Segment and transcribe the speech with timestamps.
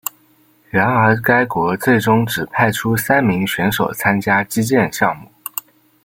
[0.71, 5.29] 然而该国最终只派出三名选手参加击剑项目。